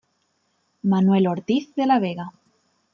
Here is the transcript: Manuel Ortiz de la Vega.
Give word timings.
Manuel 0.81 1.27
Ortiz 1.27 1.75
de 1.75 1.85
la 1.85 1.99
Vega. 1.99 2.31